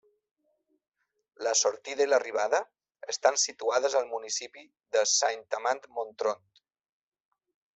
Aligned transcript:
La 1.47 1.51
sortida 1.59 2.07
i 2.07 2.07
l'arribada 2.07 2.61
estan 3.15 3.37
situades 3.43 3.99
al 4.01 4.09
municipi 4.15 4.65
de 4.97 5.05
Saint-Amand-Montrond. 5.13 6.67